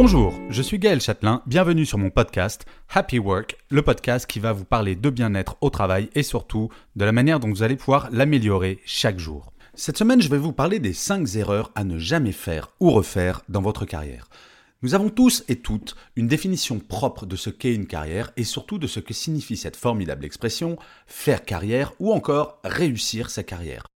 [0.00, 4.52] Bonjour, je suis Gaël Châtelain, bienvenue sur mon podcast Happy Work, le podcast qui va
[4.52, 8.08] vous parler de bien-être au travail et surtout de la manière dont vous allez pouvoir
[8.12, 9.52] l'améliorer chaque jour.
[9.74, 13.42] Cette semaine, je vais vous parler des 5 erreurs à ne jamais faire ou refaire
[13.48, 14.28] dans votre carrière.
[14.82, 18.78] Nous avons tous et toutes une définition propre de ce qu'est une carrière et surtout
[18.78, 20.76] de ce que signifie cette formidable expression
[21.08, 23.88] faire carrière ou encore réussir sa carrière.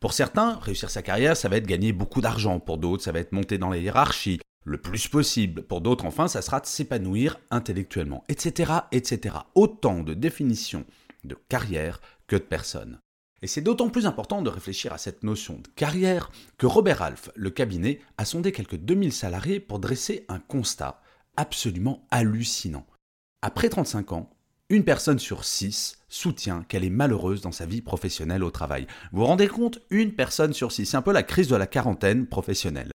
[0.00, 2.60] Pour certains, réussir sa carrière, ça va être gagner beaucoup d'argent.
[2.60, 5.62] Pour d'autres, ça va être monter dans les hiérarchies le plus possible.
[5.62, 9.36] Pour d'autres, enfin, ça sera de s'épanouir intellectuellement, etc., etc.
[9.54, 10.84] Autant de définitions
[11.24, 12.98] de carrière que de personnes.
[13.42, 17.30] Et c'est d'autant plus important de réfléchir à cette notion de carrière que Robert Half,
[17.34, 21.02] le cabinet, a sondé quelques 2000 salariés pour dresser un constat
[21.36, 22.86] absolument hallucinant.
[23.42, 24.30] Après 35 ans,
[24.68, 28.86] une personne sur six soutient qu'elle est malheureuse dans sa vie professionnelle au travail.
[29.10, 29.80] Vous vous rendez compte?
[29.90, 30.86] Une personne sur six.
[30.86, 32.92] C'est un peu la crise de la quarantaine professionnelle.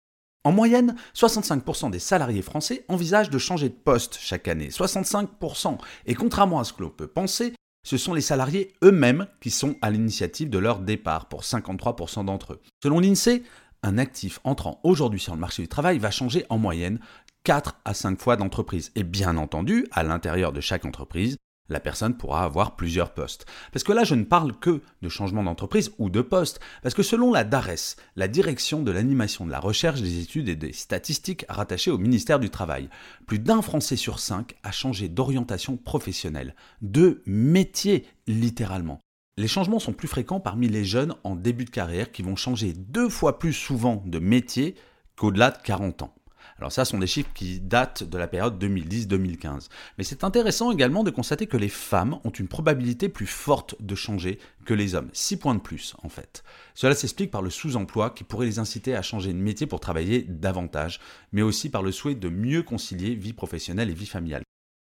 [0.44, 4.70] En moyenne, 65% des salariés français envisagent de changer de poste chaque année.
[4.70, 5.78] 65%.
[6.06, 7.54] Et contrairement à ce que l'on peut penser,
[7.84, 12.54] ce sont les salariés eux-mêmes qui sont à l'initiative de leur départ, pour 53% d'entre
[12.54, 12.60] eux.
[12.82, 13.44] Selon l'INSEE,
[13.84, 16.98] un actif entrant aujourd'hui sur le marché du travail va changer en moyenne
[17.44, 18.90] 4 à 5 fois d'entreprise.
[18.94, 21.36] Et bien entendu, à l'intérieur de chaque entreprise,
[21.68, 23.46] la personne pourra avoir plusieurs postes.
[23.72, 27.02] Parce que là, je ne parle que de changement d'entreprise ou de poste, parce que
[27.02, 31.46] selon la DARES, la direction de l'animation de la recherche, des études et des statistiques
[31.48, 32.88] rattachée au ministère du Travail,
[33.26, 39.00] plus d'un Français sur cinq a changé d'orientation professionnelle, de métier littéralement.
[39.38, 42.74] Les changements sont plus fréquents parmi les jeunes en début de carrière qui vont changer
[42.74, 44.74] deux fois plus souvent de métier
[45.16, 46.14] qu'au-delà de 40 ans.
[46.58, 49.68] Alors ça, sont des chiffres qui datent de la période 2010-2015.
[49.98, 53.94] Mais c'est intéressant également de constater que les femmes ont une probabilité plus forte de
[53.94, 55.10] changer que les hommes.
[55.12, 56.44] 6 points de plus, en fait.
[56.74, 60.22] Cela s'explique par le sous-emploi qui pourrait les inciter à changer de métier pour travailler
[60.22, 61.00] davantage,
[61.32, 64.42] mais aussi par le souhait de mieux concilier vie professionnelle et vie familiale.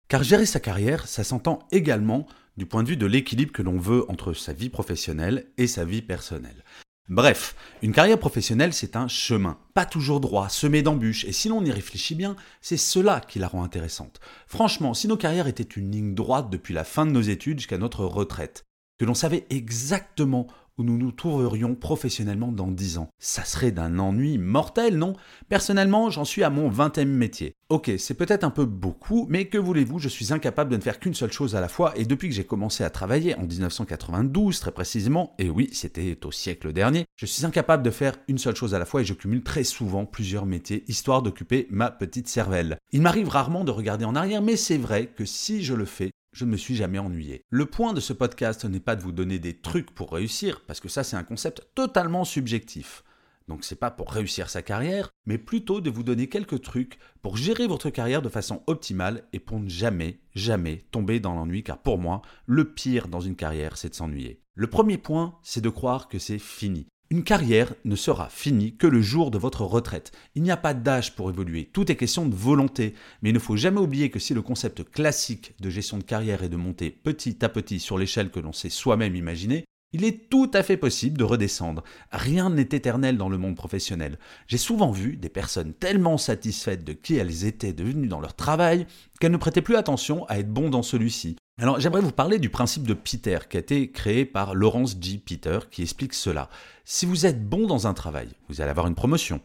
[0.07, 2.27] Car gérer sa carrière, ça s'entend également
[2.57, 5.83] du point de vue de l'équilibre que l'on veut entre sa vie professionnelle et sa
[5.83, 6.63] vie personnelle.
[7.07, 11.63] Bref, une carrière professionnelle, c'est un chemin, pas toujours droit, semé d'embûches, et si l'on
[11.63, 14.19] y réfléchit bien, c'est cela qui la rend intéressante.
[14.47, 17.77] Franchement, si nos carrières étaient une ligne droite depuis la fin de nos études jusqu'à
[17.77, 18.63] notre retraite,
[18.97, 20.47] que l'on savait exactement
[20.77, 23.09] où nous nous trouverions professionnellement dans 10 ans.
[23.19, 25.13] Ça serait d'un ennui mortel, non?
[25.49, 27.53] Personnellement, j'en suis à mon 20e métier.
[27.69, 30.99] Ok, c'est peut-être un peu beaucoup, mais que voulez-vous, je suis incapable de ne faire
[30.99, 34.59] qu'une seule chose à la fois, et depuis que j'ai commencé à travailler en 1992
[34.59, 38.55] très précisément, et oui, c'était au siècle dernier, je suis incapable de faire une seule
[38.55, 42.27] chose à la fois et je cumule très souvent plusieurs métiers, histoire d'occuper ma petite
[42.27, 42.77] cervelle.
[42.91, 46.11] Il m'arrive rarement de regarder en arrière, mais c'est vrai que si je le fais,
[46.35, 47.45] je ne me suis jamais ennuyé.
[47.49, 50.81] Le point de ce podcast n'est pas de vous donner des trucs pour réussir, parce
[50.81, 53.05] que ça c'est un concept totalement subjectif.
[53.47, 57.37] Donc c'est pas pour réussir sa carrière, mais plutôt de vous donner quelques trucs pour
[57.37, 61.77] gérer votre carrière de façon optimale et pour ne jamais, jamais tomber dans l'ennui, car
[61.77, 64.41] pour moi, le pire dans une carrière, c'est de s'ennuyer.
[64.55, 66.87] Le premier point, c'est de croire que c'est fini.
[67.15, 70.11] Une carrière ne sera finie que le jour de votre retraite.
[70.35, 72.93] Il n'y a pas d'âge pour évoluer, tout est question de volonté.
[73.21, 76.43] Mais il ne faut jamais oublier que si le concept classique de gestion de carrière
[76.43, 79.63] est de monter petit à petit sur l'échelle que l'on s'est soi-même imaginée,
[79.95, 81.81] il est tout à fait possible de redescendre.
[82.11, 84.19] Rien n'est éternel dans le monde professionnel.
[84.45, 88.87] J'ai souvent vu des personnes tellement satisfaites de qui elles étaient devenues dans leur travail
[89.21, 91.37] qu'elles ne prêtaient plus attention à être bon dans celui-ci.
[91.61, 95.17] Alors j'aimerais vous parler du principe de Peter qui a été créé par Lawrence G.
[95.17, 96.49] Peter qui explique cela.
[96.83, 99.39] Si vous êtes bon dans un travail, vous allez avoir une promotion.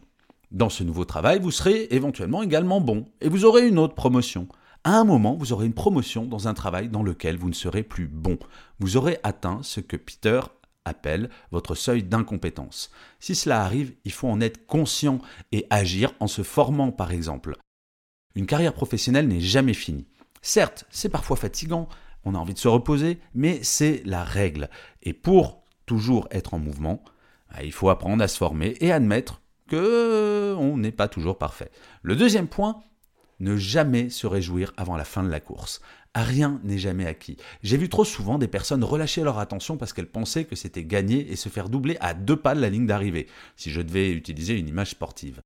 [0.51, 4.49] Dans ce nouveau travail, vous serez éventuellement également bon et vous aurez une autre promotion.
[4.83, 7.83] À un moment, vous aurez une promotion dans un travail dans lequel vous ne serez
[7.83, 8.39] plus bon.
[8.79, 10.41] Vous aurez atteint ce que Peter
[10.85, 12.89] appelle votre seuil d'incompétence.
[13.19, 15.19] Si cela arrive, il faut en être conscient
[15.51, 17.57] et agir en se formant par exemple.
[18.33, 20.07] Une carrière professionnelle n'est jamais finie.
[20.41, 21.87] Certes, c'est parfois fatigant,
[22.25, 24.67] on a envie de se reposer, mais c'est la règle.
[25.03, 27.03] Et pour toujours être en mouvement,
[27.51, 31.69] bah, il faut apprendre à se former et admettre que on n'est pas toujours parfait.
[32.01, 32.81] Le deuxième point,
[33.41, 35.81] Ne jamais se réjouir avant la fin de la course.
[36.13, 37.37] Rien n'est jamais acquis.
[37.63, 41.31] J'ai vu trop souvent des personnes relâcher leur attention parce qu'elles pensaient que c'était gagné
[41.31, 44.59] et se faire doubler à deux pas de la ligne d'arrivée, si je devais utiliser
[44.59, 45.41] une image sportive.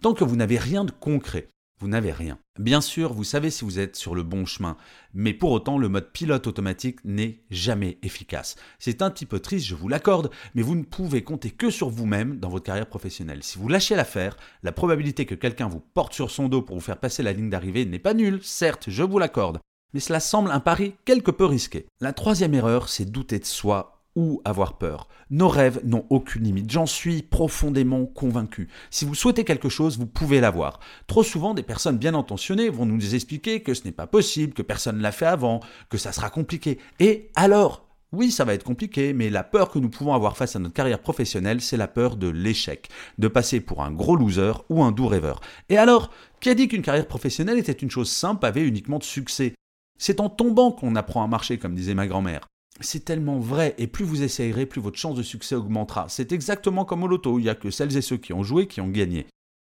[0.00, 1.48] Tant que vous n'avez rien de concret,
[1.80, 2.38] vous n'avez rien.
[2.58, 4.76] Bien sûr, vous savez si vous êtes sur le bon chemin,
[5.12, 8.56] mais pour autant, le mode pilote automatique n'est jamais efficace.
[8.78, 11.88] C'est un petit peu triste, je vous l'accorde, mais vous ne pouvez compter que sur
[11.88, 13.42] vous-même dans votre carrière professionnelle.
[13.42, 16.82] Si vous lâchez l'affaire, la probabilité que quelqu'un vous porte sur son dos pour vous
[16.82, 19.58] faire passer la ligne d'arrivée n'est pas nulle, certes, je vous l'accorde,
[19.92, 21.86] mais cela semble un pari quelque peu risqué.
[22.00, 25.08] La troisième erreur, c'est douter de soi ou avoir peur.
[25.30, 28.68] Nos rêves n'ont aucune limite, j'en suis profondément convaincu.
[28.90, 30.80] Si vous souhaitez quelque chose, vous pouvez l'avoir.
[31.06, 34.62] Trop souvent, des personnes bien intentionnées vont nous expliquer que ce n'est pas possible, que
[34.62, 36.78] personne ne l'a fait avant, que ça sera compliqué.
[37.00, 37.88] Et alors?
[38.12, 40.74] Oui, ça va être compliqué, mais la peur que nous pouvons avoir face à notre
[40.74, 42.88] carrière professionnelle, c'est la peur de l'échec,
[43.18, 45.40] de passer pour un gros loser ou un doux rêveur.
[45.68, 49.04] Et alors, qui a dit qu'une carrière professionnelle était une chose simple, pavée uniquement de
[49.04, 49.54] succès?
[49.98, 52.46] C'est en tombant qu'on apprend à marcher, comme disait ma grand-mère.
[52.80, 56.06] C'est tellement vrai, et plus vous essayerez, plus votre chance de succès augmentera.
[56.08, 58.66] C'est exactement comme au loto, il n'y a que celles et ceux qui ont joué
[58.66, 59.26] qui ont gagné.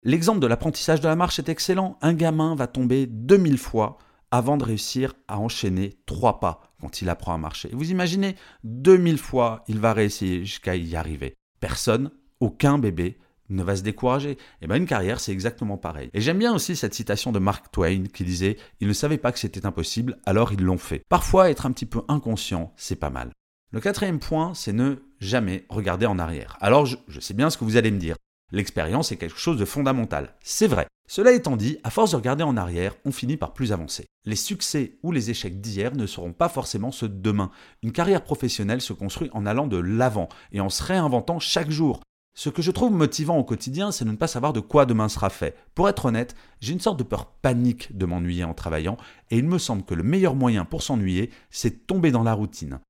[0.04, 1.96] L'exemple de l'apprentissage de la marche est excellent.
[2.00, 3.98] Un gamin va tomber 2000 fois
[4.32, 7.70] avant de réussir à enchaîner trois pas quand il apprend à marcher.
[7.72, 8.34] Vous imaginez,
[8.64, 11.34] 2000 fois, il va réussir jusqu'à y arriver.
[11.60, 12.10] Personne,
[12.40, 13.18] aucun bébé
[13.54, 14.32] ne va se décourager.
[14.32, 16.10] Et eh bien une carrière, c'est exactement pareil.
[16.14, 19.32] Et j'aime bien aussi cette citation de Mark Twain qui disait Ils ne savaient pas
[19.32, 21.02] que c'était impossible, alors ils l'ont fait.
[21.08, 23.30] Parfois, être un petit peu inconscient, c'est pas mal.
[23.72, 26.58] Le quatrième point, c'est ne jamais regarder en arrière.
[26.60, 28.16] Alors, je, je sais bien ce que vous allez me dire.
[28.52, 30.34] L'expérience est quelque chose de fondamental.
[30.42, 30.86] C'est vrai.
[31.08, 34.06] Cela étant dit, à force de regarder en arrière, on finit par plus avancer.
[34.24, 37.50] Les succès ou les échecs d'hier ne seront pas forcément ceux de demain.
[37.82, 42.00] Une carrière professionnelle se construit en allant de l'avant et en se réinventant chaque jour.
[42.34, 45.08] Ce que je trouve motivant au quotidien, c'est de ne pas savoir de quoi demain
[45.08, 45.54] sera fait.
[45.74, 48.96] Pour être honnête, j'ai une sorte de peur panique de m'ennuyer en travaillant,
[49.30, 52.32] et il me semble que le meilleur moyen pour s'ennuyer, c'est de tomber dans la
[52.32, 52.80] routine.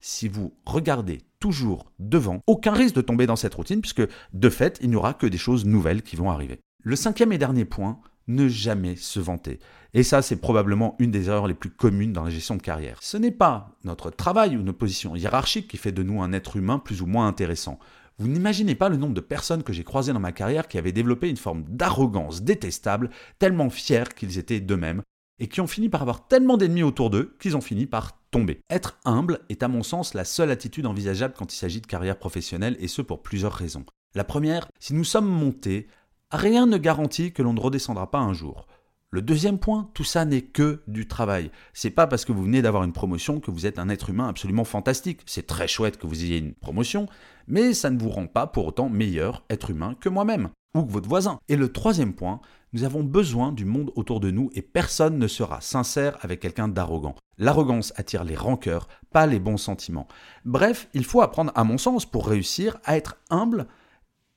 [0.00, 4.78] Si vous regardez toujours devant, aucun risque de tomber dans cette routine, puisque de fait,
[4.80, 6.60] il n'y aura que des choses nouvelles qui vont arriver.
[6.82, 9.60] Le cinquième et dernier point, ne jamais se vanter.
[9.94, 12.98] Et ça, c'est probablement une des erreurs les plus communes dans la gestion de carrière.
[13.02, 16.56] Ce n'est pas notre travail ou nos positions hiérarchiques qui fait de nous un être
[16.56, 17.78] humain plus ou moins intéressant.
[18.18, 20.92] Vous n'imaginez pas le nombre de personnes que j'ai croisées dans ma carrière qui avaient
[20.92, 25.02] développé une forme d'arrogance détestable, tellement fiers qu'ils étaient d'eux-mêmes,
[25.38, 28.60] et qui ont fini par avoir tellement d'ennemis autour d'eux qu'ils ont fini par tomber.
[28.70, 32.18] Être humble est à mon sens la seule attitude envisageable quand il s'agit de carrière
[32.18, 33.84] professionnelle, et ce pour plusieurs raisons.
[34.14, 35.86] La première, si nous sommes montés,
[36.30, 38.66] rien ne garantit que l'on ne redescendra pas un jour.
[39.12, 41.52] Le deuxième point, tout ça n'est que du travail.
[41.72, 44.26] C'est pas parce que vous venez d'avoir une promotion que vous êtes un être humain
[44.26, 45.20] absolument fantastique.
[45.26, 47.06] C'est très chouette que vous ayez une promotion,
[47.46, 50.90] mais ça ne vous rend pas pour autant meilleur être humain que moi-même ou que
[50.90, 51.38] votre voisin.
[51.48, 52.40] Et le troisième point,
[52.72, 56.66] nous avons besoin du monde autour de nous et personne ne sera sincère avec quelqu'un
[56.66, 57.14] d'arrogant.
[57.38, 60.08] L'arrogance attire les rancœurs, pas les bons sentiments.
[60.44, 63.66] Bref, il faut apprendre, à mon sens, pour réussir, à être humble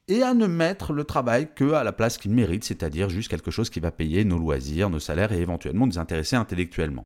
[0.09, 3.51] et à ne mettre le travail que à la place qu'il mérite, c'est-à-dire juste quelque
[3.51, 7.03] chose qui va payer nos loisirs, nos salaires et éventuellement nous intéresser intellectuellement.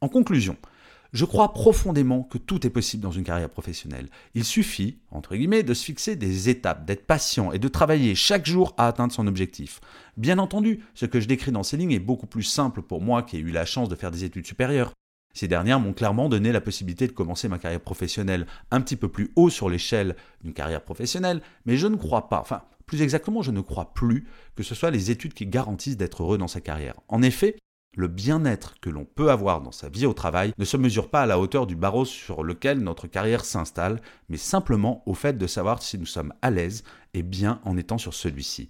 [0.00, 0.56] En conclusion,
[1.14, 4.08] je crois profondément que tout est possible dans une carrière professionnelle.
[4.34, 8.44] Il suffit, entre guillemets, de se fixer des étapes, d'être patient et de travailler chaque
[8.44, 9.80] jour à atteindre son objectif.
[10.16, 13.22] Bien entendu, ce que je décris dans ces lignes est beaucoup plus simple pour moi
[13.22, 14.92] qui ai eu la chance de faire des études supérieures.
[15.34, 19.08] Ces dernières m'ont clairement donné la possibilité de commencer ma carrière professionnelle un petit peu
[19.08, 23.42] plus haut sur l'échelle d'une carrière professionnelle, mais je ne crois pas, enfin plus exactement
[23.42, 24.26] je ne crois plus
[24.56, 26.94] que ce soit les études qui garantissent d'être heureux dans sa carrière.
[27.08, 27.56] En effet,
[27.96, 31.22] le bien-être que l'on peut avoir dans sa vie au travail ne se mesure pas
[31.22, 35.46] à la hauteur du barreau sur lequel notre carrière s'installe, mais simplement au fait de
[35.46, 36.82] savoir si nous sommes à l'aise
[37.14, 38.68] et bien en étant sur celui-ci.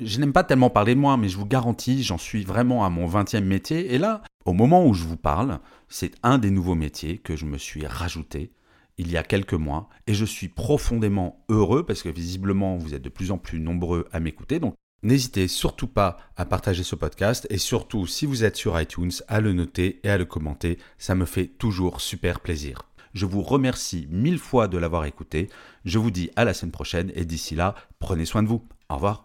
[0.00, 2.90] Je n'aime pas tellement parler de moi, mais je vous garantis, j'en suis vraiment à
[2.90, 3.94] mon 20e métier.
[3.94, 7.44] Et là, au moment où je vous parle, c'est un des nouveaux métiers que je
[7.44, 8.52] me suis rajouté
[8.98, 13.02] il y a quelques mois et je suis profondément heureux parce que visiblement vous êtes
[13.02, 14.60] de plus en plus nombreux à m'écouter.
[14.60, 19.12] Donc n'hésitez surtout pas à partager ce podcast et surtout si vous êtes sur iTunes
[19.28, 20.78] à le noter et à le commenter.
[20.98, 22.82] Ça me fait toujours super plaisir.
[23.14, 25.48] Je vous remercie mille fois de l'avoir écouté.
[25.84, 28.66] Je vous dis à la semaine prochaine et d'ici là, prenez soin de vous.
[28.88, 29.24] Au revoir.